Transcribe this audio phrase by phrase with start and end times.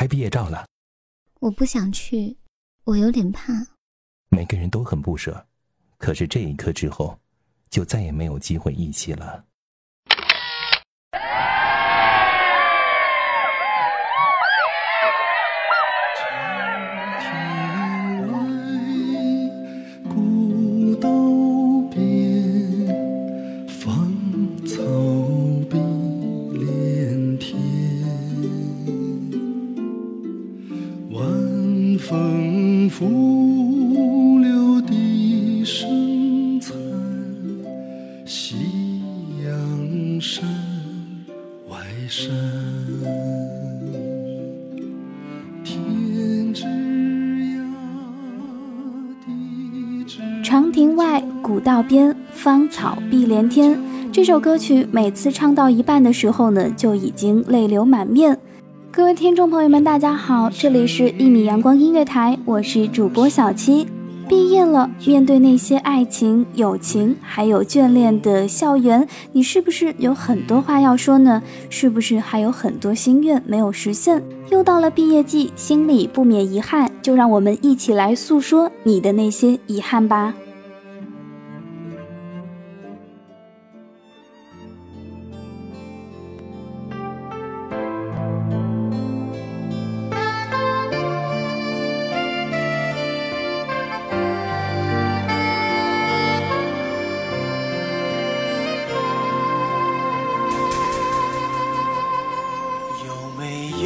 [0.00, 0.66] 拍毕业照了，
[1.40, 2.34] 我不想去，
[2.84, 3.52] 我有点怕。
[4.30, 5.46] 每个人都很不舍，
[5.98, 7.20] 可是这一刻之后，
[7.68, 9.44] 就再也没有机会一起了。
[38.32, 38.54] 夕
[39.44, 40.48] 阳山
[41.68, 42.30] 外山，
[45.64, 47.66] 天之涯，
[49.26, 53.76] 地之长亭外，古道边，芳草碧连天。
[54.12, 58.38] 这首歌曲每次唱到一半的时候呢，就已经泪流满面。
[58.92, 63.88] 各位听众朋友们，大家好，这里是一米阳光音乐台，我是主播小七。
[64.30, 71.42] 毕业了，面对那些爱情、友情，还有眷恋的校园，你是不是有很多话要说呢？
[71.68, 74.22] 是不是还有很多心愿没有实现？
[74.48, 80.32] 又到了毕业季，心里不免遗憾，就让我们一起来诉说你的那些遗憾吧。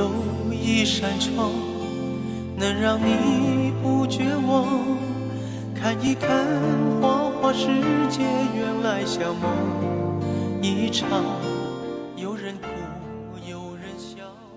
[0.00, 0.10] 有
[0.50, 1.50] 一扇窗
[2.56, 4.66] 能让你不绝望，
[5.74, 6.46] 看一看
[7.02, 7.66] 花花世
[8.08, 8.22] 界，
[8.56, 9.52] 原来像梦
[10.62, 11.39] 一场。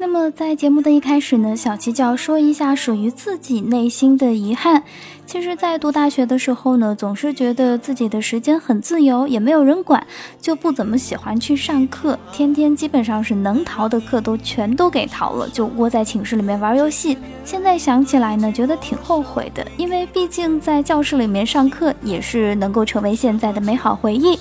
[0.00, 4.82] 那么在节目的一开始呢，小七就要说一下属于自己内心的遗憾。
[5.26, 10.02] 其实，在读大学的时候呢，总是觉得自己的时间很自由，也没有人管，
[10.40, 17.18] 就不怎么喜欢去上课，天天基本上是能逃的课都全都给逃了，就窝在寝室里面玩游戏。
[17.44, 24.38] 现在想起来呢，觉得挺后悔的，因为毕竟在教室里面上课也是能够成为现在的美好回忆。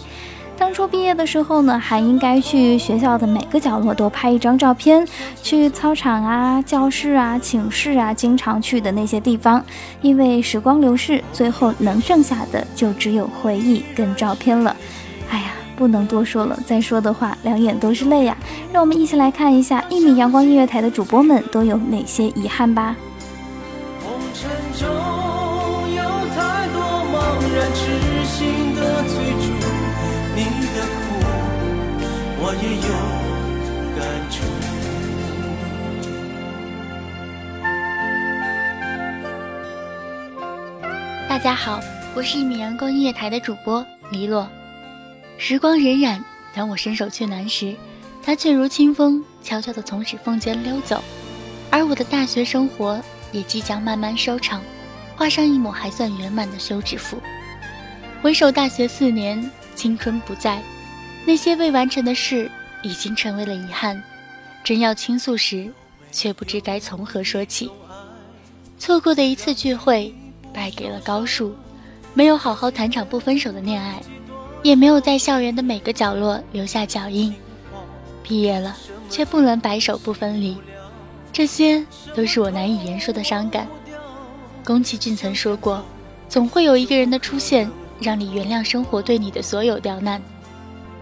[0.59, 5.07] 当初毕业的时候呢，还应该去学校的每个角落都拍一张照片，
[5.41, 9.63] 去操场啊、教室啊、寝室啊，经常去的那些地方。
[10.01, 14.75] 因为时光流逝，最后能剩下的就只有回忆跟照片了。
[15.29, 18.35] 哎呀，不能多说了，再说的话两眼都是泪呀。
[18.73, 22.95] 让我们一起来看一下一米阳光音乐台的主播们都有哪些遗憾吧。
[24.03, 24.87] 红尘中
[25.95, 26.03] 有
[26.35, 27.15] 太多茫
[27.55, 29.15] 然痴心的追
[29.47, 29.58] 逐。
[32.53, 32.81] 也有。
[41.27, 41.79] 大家好，
[42.15, 44.49] 我是一米阳光音乐台的主播黎洛。
[45.37, 46.21] 时光荏苒，
[46.53, 47.75] 当我伸手去拿时，
[48.23, 51.03] 它却如清风，悄悄地从指缝间溜走。
[51.71, 54.61] 而我的大学生活也即将慢慢收场，
[55.15, 57.21] 画上一抹还算圆满的休止符。
[58.21, 59.49] 回首大学四年。
[59.75, 60.61] 青春不在，
[61.29, 62.49] 那些未完成的事
[62.81, 64.01] 已经成为了遗憾。
[64.63, 65.71] 真要倾诉时，
[66.11, 67.69] 却不知该从何说起。
[68.79, 70.11] 错过的一次聚会，
[70.51, 71.55] 败给了高数，
[72.15, 74.01] 没有好好谈场不分手的恋爱，
[74.63, 77.31] 也没有在校园的每个角落留下脚印。
[78.23, 78.75] 毕业了，
[79.07, 80.57] 却不能白首不分离，
[81.31, 81.85] 这些
[82.15, 83.67] 都是我难以言说的伤感。
[84.65, 85.85] 宫崎骏曾说过，
[86.27, 87.69] 总会有一个人的出现。
[88.01, 90.21] 让你原谅生活对你的所有刁难，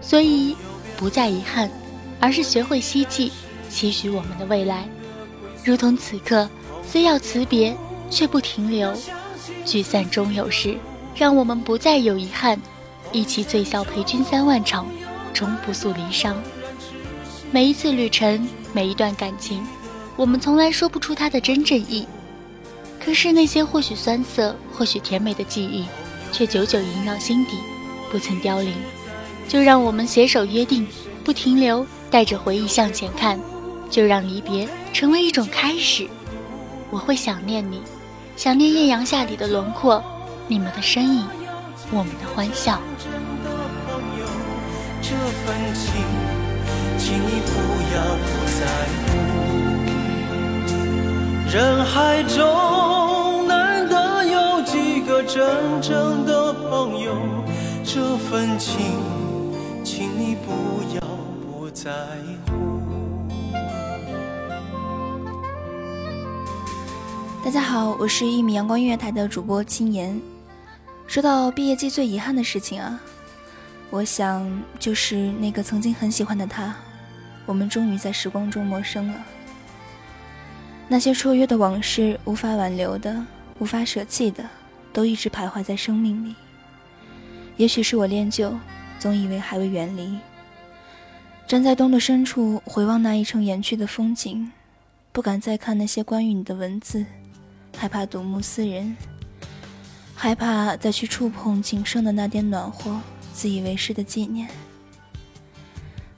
[0.00, 0.56] 所以
[0.96, 1.70] 不再遗憾，
[2.20, 3.32] 而是学会希冀，
[3.68, 4.88] 期许我们的未来。
[5.64, 6.48] 如同此刻，
[6.86, 7.76] 虽要辞别，
[8.10, 8.92] 却不停留。
[9.64, 10.76] 聚散终有时，
[11.14, 12.60] 让我们不再有遗憾，
[13.12, 14.86] 一起醉笑陪君三万场，
[15.34, 16.34] 终不诉离殇。
[17.50, 19.66] 每一次旅程，每一段感情，
[20.16, 22.06] 我们从来说不出它的真正意。
[22.98, 25.84] 可是那些或许酸涩，或许甜美的记忆，
[26.32, 27.56] 却久久萦绕心底，
[28.10, 28.72] 不曾凋零。
[29.48, 30.86] 就让我们携手约定，
[31.24, 33.40] 不停留，带着回忆向前看。
[33.90, 36.06] 就让离别成为一种开始。
[36.90, 37.80] 我会想念你，
[38.36, 40.04] 想念艳阳下里的轮廓，
[40.46, 41.24] 你们的身影，
[41.90, 42.78] 我们的欢笑。
[45.00, 45.90] 这份情，
[46.98, 47.50] 请你不
[47.94, 48.28] 要不
[48.58, 48.60] 在
[49.00, 49.08] 乎。
[51.50, 57.16] 人海中难得有几个真正的朋友，
[57.82, 58.76] 这份情，
[61.84, 61.92] 在
[62.44, 62.80] 乎。
[67.44, 70.20] 大家好，我是一米阳光音乐台的主播青年。
[71.06, 73.00] 说到毕业季最遗憾的事情啊，
[73.90, 76.74] 我想就是那个曾经很喜欢的他，
[77.46, 79.14] 我们终于在时光中陌生了。
[80.88, 83.24] 那些绰约的往事，无法挽留的，
[83.60, 84.44] 无法舍弃的，
[84.92, 86.34] 都一直徘徊在生命里。
[87.56, 88.52] 也许是我恋旧，
[88.98, 90.18] 总以为还未远离。
[91.48, 94.52] 站在冬的深处，回望那一程远去的风景，
[95.12, 97.06] 不敢再看那些关于你的文字。
[97.74, 98.94] 害怕睹物思人，
[100.14, 103.00] 害怕再去触碰仅剩的那点暖和，
[103.32, 104.46] 自以为是的纪念。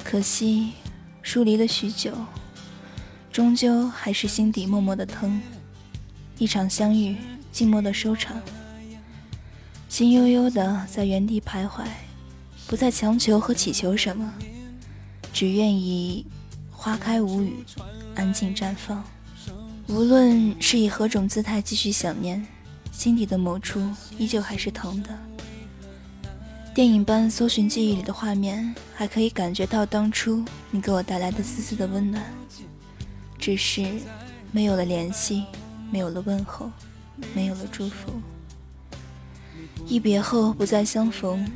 [0.03, 0.73] 可惜，
[1.23, 2.13] 疏离了许久，
[3.31, 5.41] 终究还是心底默默的疼。
[6.39, 7.17] 一场相遇，
[7.53, 8.37] 静默的收场，
[9.89, 11.85] 心悠悠的在原地徘徊，
[12.67, 14.35] 不再强求和祈求什么，
[15.41, 16.27] 只愿意
[16.71, 17.65] 花开无语，
[18.15, 19.03] 安静绽放。
[19.87, 22.47] 无论是以何种姿态继续想念，
[22.93, 23.81] 心底的某处
[24.19, 25.19] 依旧还是疼的。
[26.75, 32.23] 电影般搜寻记忆里的画面，还可以感觉到当初你给我带来的丝丝的温暖。
[33.39, 33.91] 只是
[34.53, 35.47] 没有了联系，
[35.91, 36.71] 没有了问候，
[37.35, 38.13] 没有了祝福。
[39.87, 41.51] 一别后不再相逢，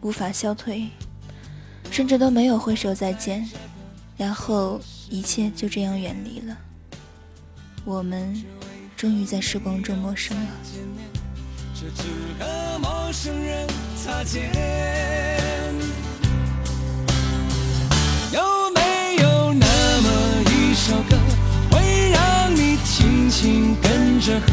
[0.00, 0.86] 无法消退，
[1.90, 3.48] 甚至都没有挥手再见，
[4.16, 6.56] 然后一切就这样远离了。
[7.84, 8.44] 我们
[8.96, 10.46] 终于在时光中陌生了。
[11.74, 12.02] 这只
[12.38, 13.66] 和陌生人
[14.02, 14.50] 擦肩。
[18.32, 18.42] 有
[18.74, 19.66] 没有那
[20.02, 20.08] 么
[20.50, 21.16] 一首歌，
[21.70, 24.46] 会让你轻轻跟着和，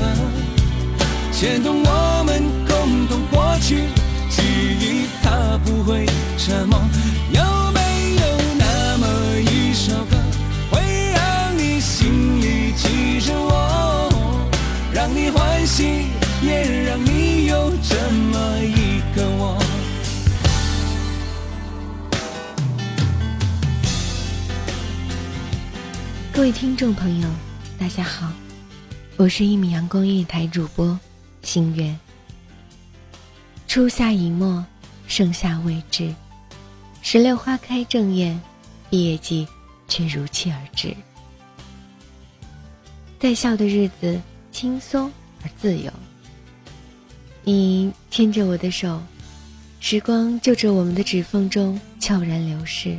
[1.31, 3.87] 牵动我们共同过去
[4.29, 4.43] 记
[4.79, 6.05] 忆，它不会
[6.37, 6.79] 沉默。
[15.65, 19.57] 也让你有这么一个我。
[26.33, 27.29] 各位听众朋友，
[27.79, 28.29] 大家好，
[29.15, 30.99] 我是一米阳光音乐台主播
[31.43, 31.95] 星月。
[33.65, 34.65] 初夏已末，
[35.07, 36.13] 盛夏未至，
[37.01, 38.37] 石榴花开正艳，
[38.89, 39.47] 毕业季
[39.87, 40.93] 却如期而至。
[43.17, 44.19] 在校的日子。
[44.53, 45.11] 轻松
[45.43, 45.91] 而自由。
[47.43, 49.01] 你牵着我的手，
[49.79, 52.97] 时光就着我们的指缝中悄然流逝。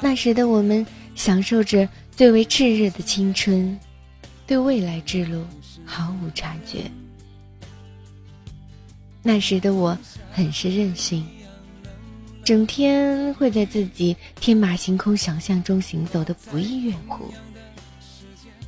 [0.00, 3.78] 那时的我们享受着最为炽热的青春，
[4.46, 5.42] 对未来之路
[5.84, 6.90] 毫无察觉。
[9.22, 9.96] 那时的我
[10.30, 11.26] 很是任性，
[12.44, 17.32] 整天会在自己天马行空想象中行走的不亦乐乎。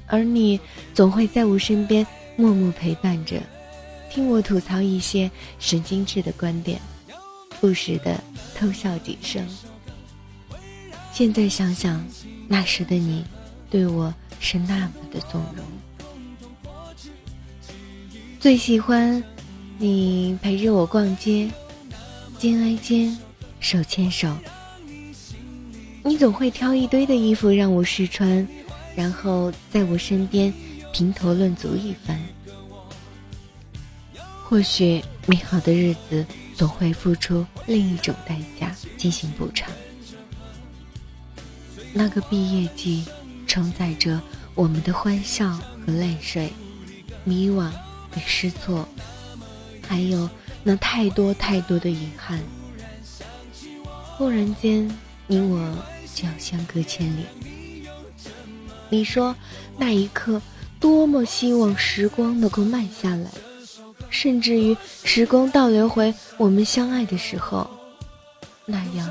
[0.06, 0.58] 而你
[0.94, 2.04] 总会在我身边
[2.38, 3.42] 默默陪伴着，
[4.08, 5.28] 听我吐槽一些
[5.58, 6.80] 神经质的观点，
[7.60, 8.22] 不时的
[8.54, 9.44] 偷笑几声。
[11.12, 12.00] 现在想想，
[12.46, 13.24] 那时的你，
[13.68, 16.72] 对我是那么的纵容。
[18.38, 19.20] 最喜欢
[19.76, 21.50] 你陪着我逛街，
[22.38, 23.18] 肩挨肩，
[23.58, 24.32] 手牵手。
[26.04, 28.46] 你总会挑一堆的衣服让我试穿。
[28.94, 30.52] 然后在我身边
[30.92, 32.18] 评头论足一番。
[34.48, 36.24] 或许美好的日子
[36.54, 39.70] 总会付出另一种代价进行补偿。
[41.92, 43.04] 那个毕业季
[43.46, 44.18] 承载着
[44.54, 45.50] 我们的欢笑
[45.84, 46.50] 和泪水，
[47.24, 47.70] 迷惘
[48.16, 48.88] 与失措，
[49.86, 50.26] 还有
[50.64, 52.40] 那太多太多的遗憾。
[54.16, 54.90] 忽然间，
[55.26, 55.58] 你我
[56.14, 57.26] 就要相隔千里。
[58.88, 59.36] 你说，
[59.76, 60.40] 那一刻
[60.80, 63.30] 多么希望时光能够慢下来，
[64.10, 67.68] 甚至于时光倒流回我们相爱的时候，
[68.64, 69.08] 那样，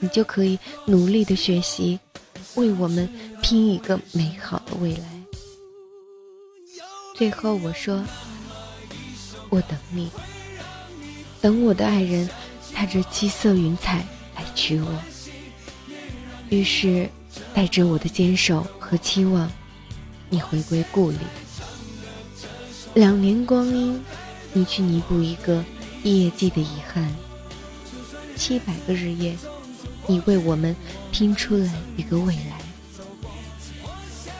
[0.00, 1.98] 你就可以努力的学习，
[2.54, 3.08] 为我们
[3.40, 5.04] 拼一个美好的未来。
[7.14, 8.02] 最后我说，
[9.48, 10.10] 我等你，
[11.40, 12.28] 等我的爱人
[12.74, 14.88] 踏着七色云彩来娶我。
[16.48, 17.08] 于是，
[17.54, 19.50] 带着我的坚守和期望。
[20.28, 21.18] 你回归故里，
[22.94, 24.02] 两年光阴，
[24.52, 25.64] 你去弥补一个
[26.02, 27.08] 业绩的遗憾。
[28.36, 29.36] 七百个日夜，
[30.06, 30.74] 你为我们
[31.10, 32.60] 拼出了一个未来。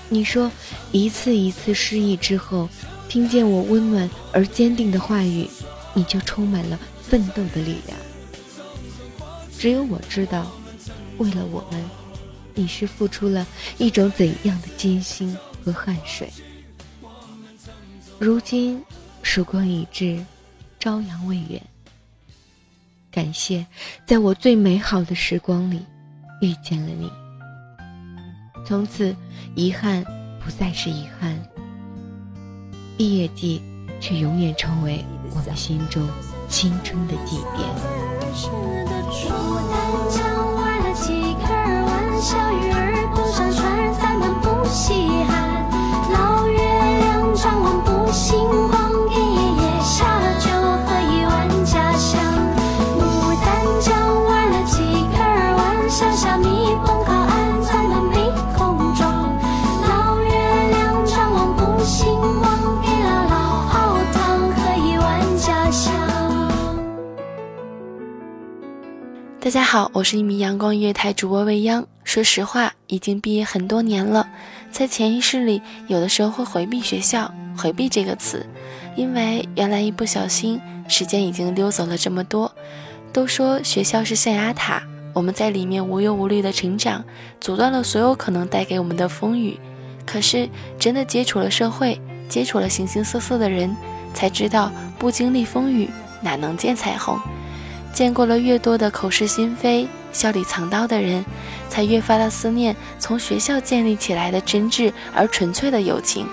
[0.09, 0.51] 你说，
[0.91, 2.69] 一次一次失意之后，
[3.09, 5.49] 听见我温暖而坚定的话语，
[5.95, 7.99] 你就充满了奋斗的力量。
[9.59, 10.51] 只有我知道，
[11.19, 11.83] 为了我们，
[12.55, 13.47] 你是付出了
[13.79, 15.37] 一种怎样的艰辛。
[15.65, 16.29] 和汗水。
[18.19, 18.83] 如今，
[19.35, 20.23] 曙光已至，
[20.79, 21.59] 朝阳未远。
[23.11, 23.67] 感谢，
[24.05, 25.87] 在我最美好的时光里，
[26.43, 27.11] 遇见了你。
[28.67, 29.17] 从此，
[29.55, 30.05] 遗憾
[30.45, 31.43] 不再是遗憾，
[32.99, 33.63] 毕业季
[34.03, 36.07] 却永远成为我们心中
[36.51, 37.65] 青春的祭奠。
[69.45, 71.85] 大家好，我是一名阳光音乐台主播未央。
[72.05, 74.29] 说实话，已经毕业很多年了，
[74.71, 78.47] 在潜意识里，有的时候会回避学校，回避这个词，
[78.95, 82.55] 因为原来一不小心，时间已经溜走了这么多。
[83.13, 84.81] 都说学校是象牙塔，
[85.13, 87.05] 我们在里面无忧无虑的成长，
[87.41, 89.59] 阻断了所有可能带给我们的风雨。
[90.07, 93.77] 可是真的接触了社会，接触了形形色色的人，
[94.15, 94.71] 才知道
[95.01, 97.19] 不经历风雨，哪能见彩虹。
[97.93, 101.25] 见过了越多的口是心非、笑里藏刀的人，
[101.69, 106.27] 才越发的思念从学校建立起来的真挚而纯粹的友情。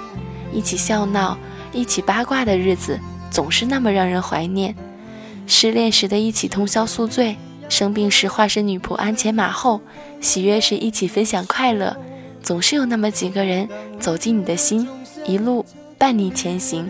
[0.54, 1.38] 一起笑闹、
[1.72, 3.00] 一起八卦的日子，
[3.30, 4.74] 总是那么让人怀念。
[5.46, 7.36] 失恋时的一起通宵宿醉，
[7.68, 9.82] 生病时化身女仆鞍前马后，
[10.22, 11.96] 喜悦时一起分享快乐，
[12.42, 13.68] 总是有那么几个人
[14.00, 14.88] 走进你的心，
[15.26, 15.66] 一路
[15.98, 16.88] 伴你前行。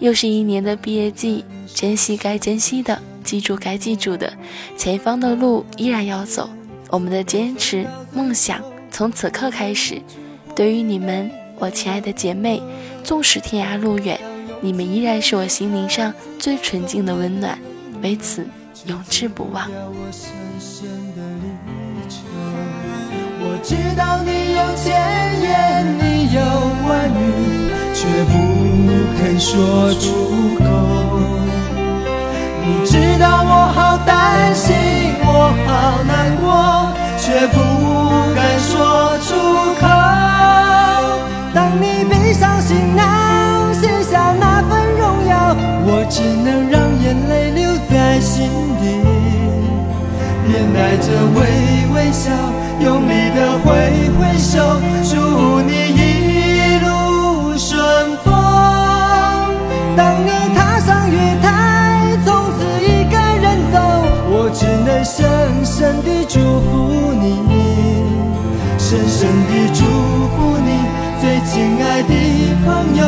[0.00, 3.00] 又是一年的毕业季，珍惜该珍惜的。
[3.24, 4.32] 记住该记住的，
[4.76, 6.48] 前方的路依然要走。
[6.90, 10.00] 我们的坚持梦想从此刻开始。
[10.54, 11.28] 对于你们，
[11.58, 12.62] 我亲爱的姐妹，
[13.02, 14.20] 纵使天涯路远，
[14.60, 17.58] 你们依然是我心灵上最纯净的温暖，
[18.02, 18.46] 为此
[18.86, 19.68] 永志不忘。
[23.40, 24.94] 我知道你有千
[25.42, 26.40] 言，你有
[26.86, 27.20] 万语，
[27.94, 28.32] 却不
[29.18, 30.06] 肯说出
[30.58, 30.63] 口。
[32.66, 34.74] 你知道我好担心，
[35.20, 37.60] 我好难过，却不
[38.34, 39.28] 敢说出
[39.78, 39.84] 口。
[41.52, 45.54] 当你背上行囊，写下那份荣耀，
[45.84, 48.48] 我只能让眼泪留在心
[48.80, 48.84] 底，
[50.48, 51.38] 面带着微
[51.94, 52.32] 微笑，
[52.80, 54.80] 用力的挥挥手，
[65.84, 67.36] 深深地祝福你，
[68.78, 70.70] 深深地祝福你，
[71.20, 72.08] 最亲爱的
[72.64, 73.04] 朋友，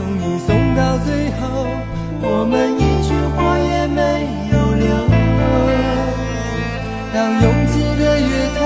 [0.00, 1.66] 送你送到最后
[2.22, 4.00] 我们一句话也没
[4.50, 4.88] 有留
[7.12, 8.60] 当拥挤的月台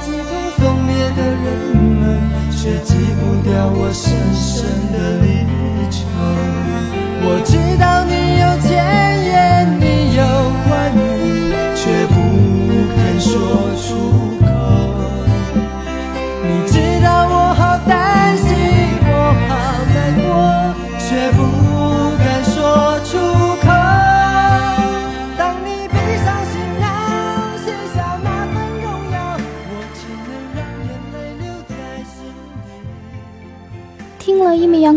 [0.00, 1.44] 挤痛送别的人
[1.76, 2.00] 们
[2.50, 4.57] 却挤不掉我深深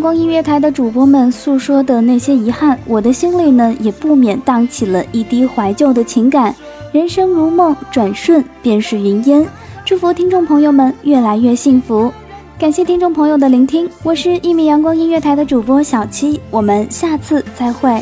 [0.01, 6.53] 光音乐台的主播们诉说的那些遗憾，我的心里呢也不免荡起了一滴怀旧的情感。
[6.91, 9.46] 人生如梦，转瞬便是云烟。
[9.86, 12.12] 祝福听众朋友们越来越幸福。
[12.58, 18.01] 感谢听众朋友的聆听，我是一米阳光音乐台的主播小七，我们下次再会。